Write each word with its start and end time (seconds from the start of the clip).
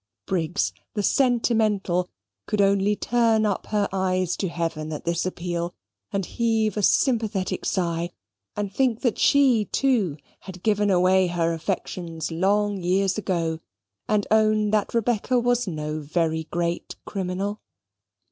Briggs, 0.25 0.73
the 0.95 1.03
sentimental, 1.03 2.09
could 2.47 2.59
only 2.59 2.95
turn 2.95 3.45
up 3.45 3.67
her 3.67 3.87
eyes 3.91 4.35
to 4.37 4.49
heaven 4.49 4.91
at 4.91 5.05
this 5.05 5.27
appeal, 5.27 5.75
and 6.11 6.25
heave 6.25 6.75
a 6.75 6.81
sympathetic 6.81 7.65
sigh, 7.65 8.09
and 8.55 8.73
think 8.73 9.01
that 9.01 9.19
she, 9.19 9.65
too, 9.65 10.17
had 10.39 10.63
given 10.63 10.89
away 10.89 11.27
her 11.27 11.53
affections 11.53 12.31
long 12.31 12.81
years 12.81 13.19
ago, 13.19 13.59
and 14.07 14.25
own 14.31 14.71
that 14.71 14.95
Rebecca 14.95 15.37
was 15.39 15.67
no 15.67 15.99
very 15.99 16.45
great 16.45 16.95
criminal. 17.05 17.61